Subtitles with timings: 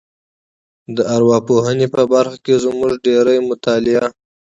[0.95, 4.07] د ارواپوهنې په برخه کې زموږ ډېری مطالعه